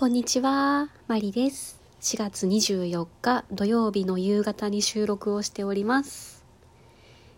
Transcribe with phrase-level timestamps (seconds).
[0.00, 1.78] こんにちは、マリです。
[2.00, 6.42] 4月24日土曜日の夕方に収録をしております。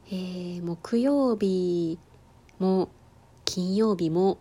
[0.07, 1.99] えー、木曜日
[2.61, 2.89] も
[3.45, 4.39] 金曜日も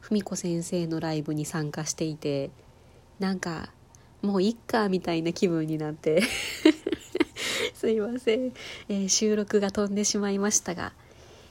[0.00, 2.50] ふみこ先生のライブに参加していて、
[3.18, 3.72] なんか
[4.20, 6.20] もういっかみたいな気分になって
[7.72, 8.52] すいません、
[8.90, 10.92] えー、収録が飛んでしまいましたが、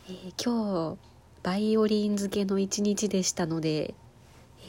[0.08, 0.98] えー、今日
[1.42, 3.96] バイオリン漬けの一日でしたので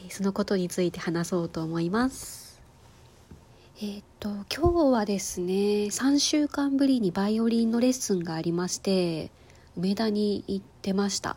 [0.09, 2.61] そのことについて話そうと思います。
[3.81, 9.31] えっ、と今日はですね3週間ぶりにバイオリンのレッスンがありまして
[9.75, 11.35] 梅田に行ってました。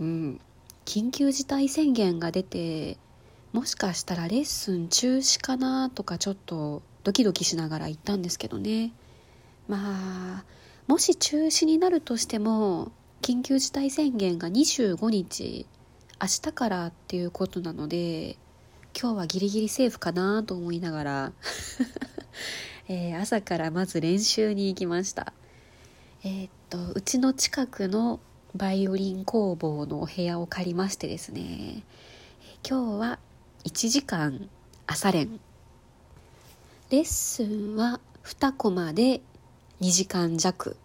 [0.00, 0.40] うん。
[0.84, 2.96] 緊急事態宣言が出て
[3.52, 8.92] もしかしたらレッスン中止かなとかちょっとドキドキしながら行ったんですけどね。
[9.68, 9.78] ま
[10.40, 10.44] あ
[10.86, 12.92] もし中止になるとしても
[13.22, 15.66] 緊急事態宣言が25日
[16.20, 18.36] 明日からっていうことなので
[18.98, 21.32] 今日はギリギリセーフかなと思いながら
[22.88, 25.32] えー、朝からまず練習に行きました。
[26.22, 28.20] えー、っとうちの近くの
[28.54, 31.84] バイオリン工房のお部屋を借りましてですね
[32.66, 33.18] 今日は
[33.64, 34.48] 1時間
[34.86, 35.40] 朝練。
[36.90, 39.20] レッスンは2コマで
[39.80, 40.76] 2時間弱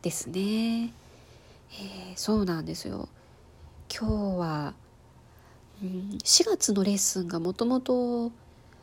[0.00, 3.08] ですね、えー、そうなんですよ。
[3.92, 4.74] 今日は、
[5.82, 8.30] うん、4月のレッスンがもともと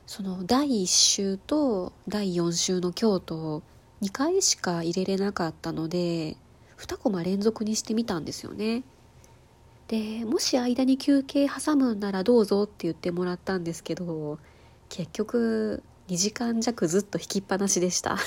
[0.06, 3.64] その第1週と第4週の今日と
[4.02, 6.36] 2回しか入れれなかったので
[6.78, 8.84] 2コマ連続にしてみたんですよね。
[9.88, 14.38] でもし間に休憩挟むんならどうぞって言ってもらったんですけど
[14.90, 18.18] 結局2時間弱ずっと弾きっぱなしでした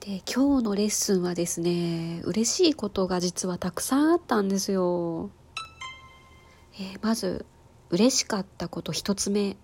[0.00, 5.28] で今日のレッスンはですね嬉しいことが実はたくさんあったんですよ、
[6.74, 7.44] えー、まず
[7.90, 9.56] 嬉しかったこと一つ目、え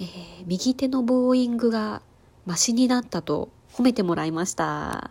[0.00, 2.02] ー、右手のボーイングが
[2.44, 5.10] マシになったと褒めてもらいました。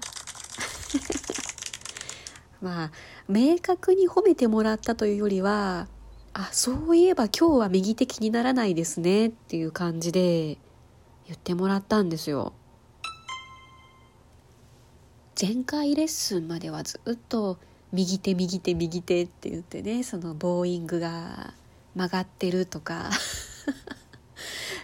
[2.62, 2.92] まあ
[3.28, 5.88] 明確に褒めてもらったというよりは
[6.34, 10.58] あそういえば今日は右手気にならないですねっていう感じで
[11.26, 12.54] 言ってもらったんですよ。
[15.40, 17.60] 前回レッスンまではずっと
[17.92, 21.54] 右手右手右手って言ってねそのボーイングが
[21.96, 23.12] 曲がってるとか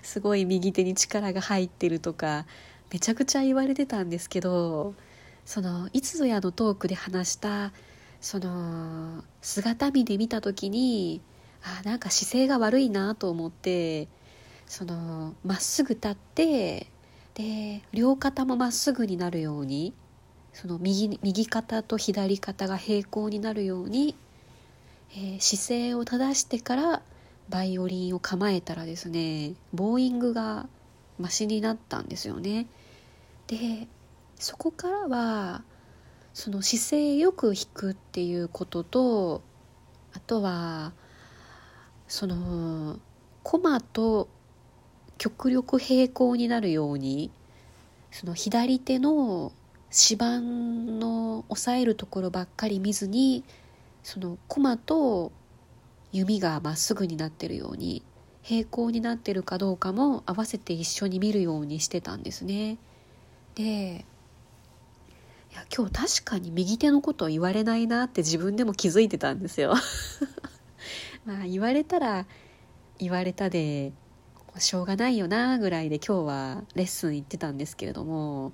[0.03, 2.45] すごい右手に力が入ってるとか
[2.91, 4.93] めちゃくちゃ言われてたんですけど
[5.43, 7.71] そのいつぞやのトークで話した
[8.21, 11.21] その姿見で見た時に
[11.63, 14.07] あなんか姿勢が悪いなと思って
[14.67, 16.91] そのまっすぐ立って
[17.33, 19.95] で両肩もまっすぐになるように
[20.53, 24.15] その右右肩と左肩が平行になるように、
[25.11, 27.01] えー、姿勢を正してから
[27.49, 30.67] バイオリンを構えたらですねボーイングが
[31.19, 32.67] マシになったんですよね。
[33.47, 33.87] で
[34.39, 35.63] そこからは
[36.33, 39.41] その姿勢よく弾くっていうことと
[40.13, 40.93] あとは
[42.07, 42.99] その
[43.43, 44.29] コマと
[45.17, 47.31] 極力平行になるように
[48.11, 49.51] その左手の
[49.93, 53.43] 指板の押さえるところばっかり見ずに
[54.01, 55.31] そのコマと
[56.11, 58.03] 弓がまっすぐになってるように
[58.41, 62.77] 平行になってるかどうかも合わせて一緒に見るようにしてたんですね。
[63.55, 64.05] で
[65.51, 69.75] いや今日確かに右手のことを言われないなって自分でも気づいてたんですよ。
[71.25, 72.25] まあ言われたら
[72.97, 73.93] 言われたで
[74.57, 78.51] しょうがないよなぐらいで今日はレッスン行ってたんですけれども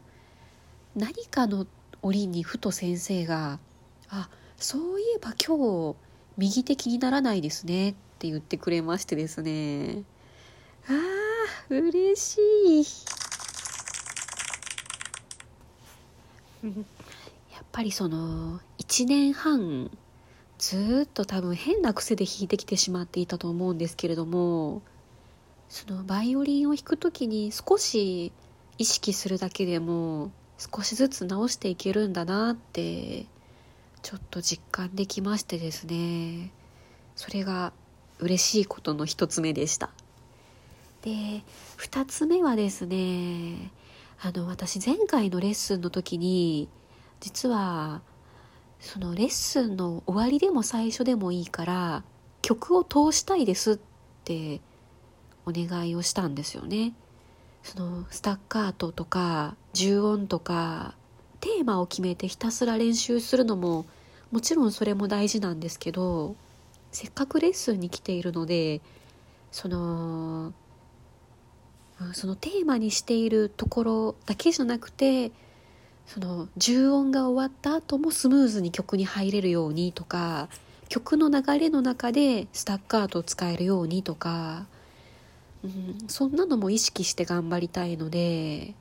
[0.99, 1.65] 何かの
[2.01, 3.59] 折にふと先生が
[4.11, 5.95] 「あそういえば今日
[6.37, 10.03] 右手気にならないですね」って言ってくれましてですね。
[10.87, 12.37] あー嬉し
[12.81, 12.83] い。
[17.53, 19.89] やっぱりその1年半
[20.57, 24.81] ずっと多分変な癖で弾いてきてしまっていたと思うんですけれども
[25.69, 28.33] そのバイオリンを弾く時に少し
[28.77, 33.25] 意識するだけでも少しずつ直していけるんだなって
[34.01, 36.51] ちょっと実感できましてですね
[37.15, 37.71] それが
[38.19, 39.89] 嬉しいことの一つ目でした
[41.01, 41.43] で
[41.77, 43.71] 二つ目はですね
[44.21, 46.67] あの私前回のレッスンの時に
[47.21, 48.01] 実は
[48.81, 52.03] そのレッスンの終わりでも最初でもいいから
[52.41, 53.79] 曲を通したいですっ
[54.25, 54.59] て
[55.45, 56.93] お願いをしたんですよね。
[57.63, 60.95] そのスタッカートとか重音とか
[61.39, 63.85] テーマを決めてひたすら練習するのも
[64.31, 66.35] もちろんそれも大事なんですけど
[66.91, 68.81] せっかくレッスンに来ているので
[69.51, 70.53] その
[72.13, 75.31] そのテーマにしているところだけじゃなくて
[76.05, 80.49] その重音が終わった後もスムーズに曲に入れるようにとか
[80.89, 84.65] 曲の流れの中でスタッカートを使えるようにとか、
[85.63, 88.73] うん、そんなのも意識して頑張りたいので、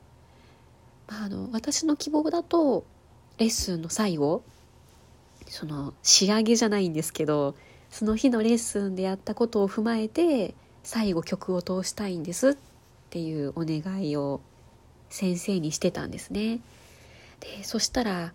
[1.08, 2.84] まあ、あの私の希望だと
[3.38, 4.42] レッスンの最後
[5.46, 7.54] その仕上げじゃないんですけど
[7.90, 12.56] その日のレッスンでやったことを踏まえて最後曲を通したいんですっ
[13.10, 14.40] ていうお願いを
[15.08, 16.60] 先生にしてたんですね。
[17.40, 18.32] でそしたら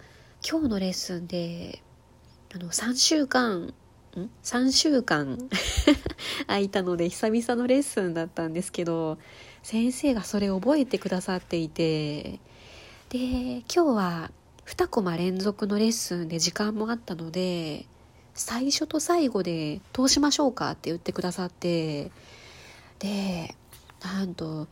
[0.48, 1.82] 今日のレッスンで
[2.54, 3.74] あの3週間
[4.20, 5.38] ん3週間
[6.48, 9.18] 空いたので久々のレッスンだったんですけど
[9.64, 12.40] 先生がそれを覚えてくださっていて
[13.10, 14.32] で今日は
[14.66, 17.86] 2コマ連続のレッスンで時間もあったので
[18.34, 22.12] 最初と最後で通しましょうかって言ってくださって
[23.00, 23.56] で
[24.04, 24.68] なんと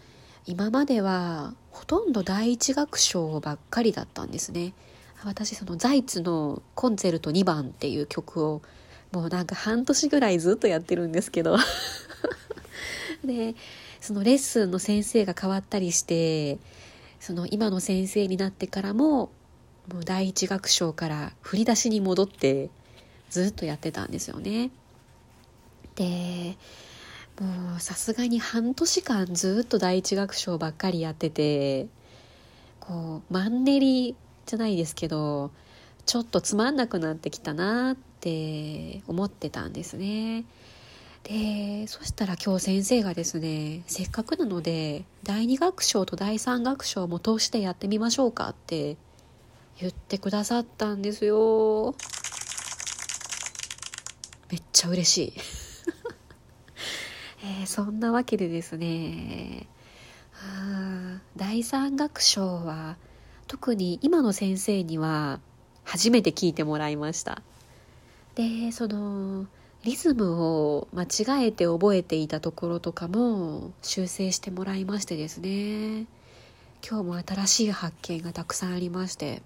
[0.45, 4.73] 今まではほとんど第一楽章ばっかりだったんですね。
[5.23, 8.63] 私そのザイツのコンチェルト2番っていう曲を
[9.11, 11.57] もうなんか半年ぐらいずっとやってるんですけど
[13.25, 13.55] で
[13.99, 16.57] そのレッスンの先生が変わったりして
[17.19, 19.31] その今の先生になってからも
[19.91, 22.69] もう第一楽章から振り出しに戻って
[23.29, 24.71] ずっとやってたんですよね。
[25.95, 26.57] で
[27.39, 31.87] もうさすがに半年間ずっと第一楽章ばっかりやってて
[32.79, 34.15] こうマンネリ
[34.45, 35.51] じゃないですけど
[36.05, 40.45] ちょっとつまんなくなってきたなっって思ってたんですね。
[41.23, 48.97] でそしたら今日先生がですねせっかくなので第2楽章と第3楽章も通してやってみましょうかって
[49.79, 51.95] 言ってくださったんですよ。
[54.51, 55.33] めっちゃ嬉しい、
[57.43, 59.67] えー、そんなわけでですね
[61.37, 62.97] 第三楽章は
[63.47, 65.39] 特に今の先生には
[65.83, 67.41] 初めて聞いてもらいました
[68.41, 69.45] でその
[69.83, 76.05] リズムを間違えて覚えていたところとかも修正してもらいましてですね。
[76.87, 79.41] 今日も新しい発見がたくさんありまして。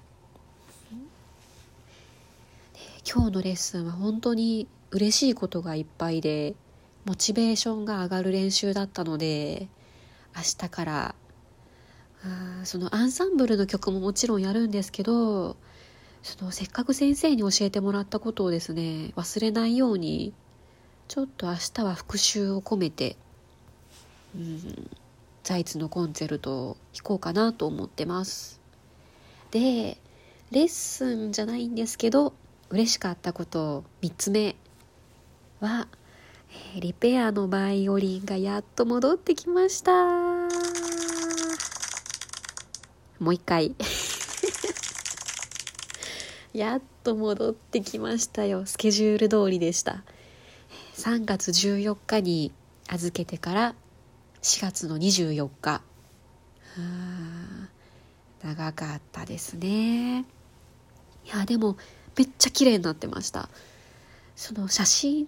[3.08, 6.56] 今日のレッスンは本当に嬉しいことがいっぱいで
[7.06, 9.68] モチベーションが上がる練習だったので
[10.36, 11.16] 明日から
[12.24, 15.56] あそのアンサンブルの曲ももちろんやるんですけど
[16.26, 20.34] そのせっかく先生に教えてもらったことをですね忘れないように
[21.08, 23.16] ちょっと明日は復習を込めて、
[24.36, 24.90] うん、
[25.44, 28.60] ザイツのコンチェルトを弾こうかなと思ってます。
[29.52, 30.00] で
[30.50, 32.34] レッスンじゃないんですけど
[32.72, 34.56] 嬉しかったこと3つ目
[35.60, 35.88] は、
[36.80, 39.92] リペアのバイオリンがやっと戻ってきました。
[43.20, 43.76] もう一回。
[46.56, 48.66] やっと戻ってきましたよ。
[48.66, 50.04] スケジュール通りでした。
[50.94, 52.54] 3月14日に
[52.88, 53.76] 預けてから
[54.42, 55.82] 4月の24日。
[58.42, 60.22] 長かったですね。
[60.22, 60.24] い
[61.26, 61.76] やでも
[62.18, 63.50] めっちゃ綺麗になってました。
[64.38, 65.28] その写真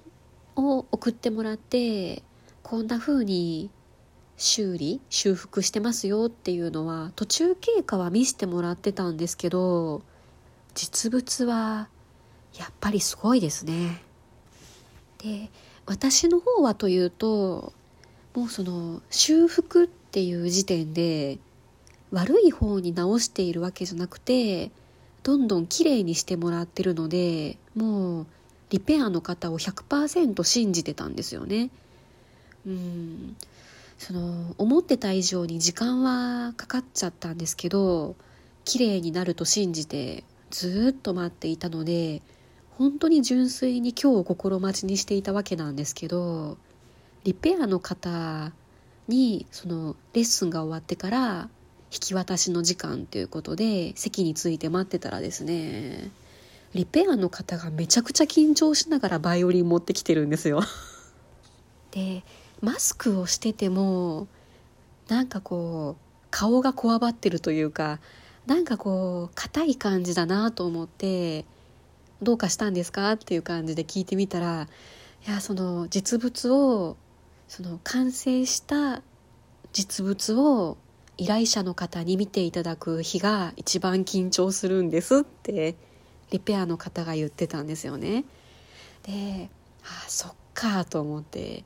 [0.55, 2.23] を送ってもらって
[2.63, 3.69] こんな風に
[4.37, 10.03] 修理修復してますよっていうのは途中経過は見せてもらってたんですけど
[10.77, 11.89] 実物は
[12.55, 13.99] やっぱりすごいですね。
[15.17, 15.49] で
[15.87, 17.73] 私の方はというと
[18.35, 21.39] もうその修復っていう時点で
[22.11, 24.69] 悪い方に直しているわけじゃなくて
[25.23, 28.27] どんどん綺麗にしてもらってるのでもう
[28.69, 31.71] リペアの方を100%信じてたんですよね。
[32.67, 33.35] うん
[33.97, 38.15] その思ってた以上に時間はかかっちゃったんですけど
[38.63, 42.21] 綺麗になると信じてずっと待っていたので
[42.77, 46.57] 本当に純粋に今日を心待ちにしていたわけなんですけど
[47.23, 48.51] リペアの方
[49.07, 51.49] にそのレッスンが終わってから
[51.91, 56.11] 引き渡しの時間ということで席について待ってたらですね
[56.73, 60.61] リペアの方がめちゃくちゃ緊張しながらバイオリン持ってきてるんですよ。
[61.91, 62.23] で
[62.61, 64.27] マスクをしてても
[65.07, 67.99] なんかこう顔がこわばってるというか
[68.47, 71.45] なんかこう硬い感じだなと思って
[72.23, 74.67] 「どうかしたんですか?」っていう感じで聞いてみたら
[75.27, 76.95] いやその実物を
[77.49, 79.01] その完成した
[79.73, 80.77] 実物を
[81.17, 85.75] 依頼者の方に見ていただく日が一番緊張するんですって
[86.31, 88.23] リペアの方が言ってたんですよね。
[89.03, 89.49] で
[89.83, 91.65] あそっかと思って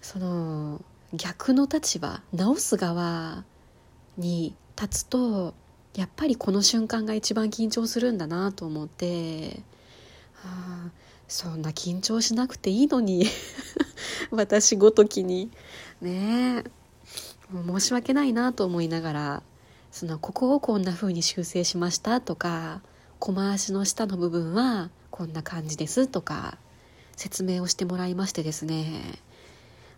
[0.00, 0.80] その
[1.12, 3.44] 逆の立場直す側
[4.16, 5.54] に立つと
[5.98, 9.60] やっぱりこの瞬間が一番緊張するんだなと思って
[10.44, 10.90] あ
[11.26, 13.26] そんな緊張しなくていいのに
[14.30, 15.50] 私ごときに
[16.00, 16.64] ねえ
[17.52, 19.42] 申し訳ないなと思いながら
[19.90, 22.80] そのここをこんな風に修正しましたとか
[23.18, 26.58] 小回しの下の部分はこんな感じですとか
[27.16, 29.18] 説明をしてもらいましてですね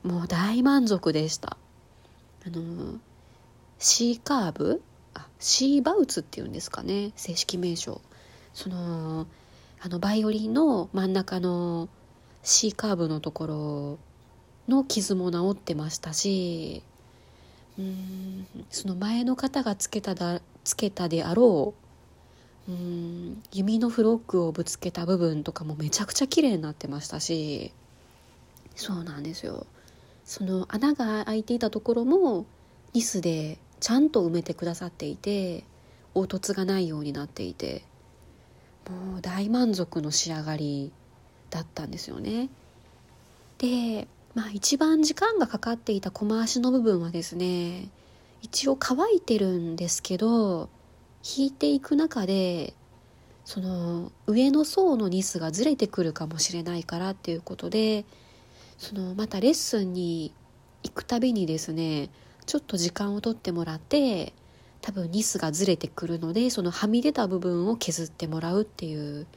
[0.03, 1.59] もう大満足でした。
[2.47, 2.99] あの
[3.79, 4.83] C カーブ
[5.41, 8.01] あ C バウツっていうんですかね正式名称。
[8.53, 9.27] その
[9.83, 11.89] あのバイオリンの真ん中の
[12.43, 13.99] C カーブのところ
[14.69, 16.83] の傷も治ってましたし
[17.79, 21.75] うんその前の方がつけただつけたであろ
[22.69, 27.73] ううん弓のフロッグをぶつけた部分とかもめちゃくちゃ綺麗になってましたし
[28.77, 29.67] そうなんですよ。
[30.25, 32.47] その穴が開いていたところも
[32.93, 35.65] ニスでちゃんと埋めてくださっていて
[36.15, 37.83] 凹凸がないようになっていて
[38.89, 40.93] もう大満足の仕上がり
[41.51, 42.49] だったんですよね。
[43.59, 47.89] で、まあ一番時間がかかっていた小回しの部分はですね
[48.43, 50.69] 一応乾いてるんですけど
[51.37, 52.75] 引いていく中で
[53.45, 58.05] その上の層のニスがずれてくるかもしれないからっていうことで
[58.79, 60.33] そのまたレッスンに
[60.85, 62.09] 行くたびにですね
[62.51, 64.33] ちょっと時間をとってもらって
[64.81, 69.29] 多分ニスがずれてくるのでそのはみ出た部分を削ってもらうっていう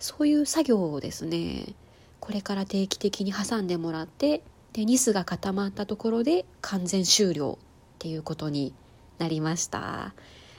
[0.00, 1.74] そういう作業をですね。
[2.20, 7.64] これから定期的に挟んでもらってでニスが固まったところで完全終了っ
[7.98, 8.72] ていうことに
[9.18, 10.14] なりました。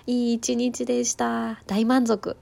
[0.06, 1.60] いい一日でした。
[1.66, 2.38] 大満足。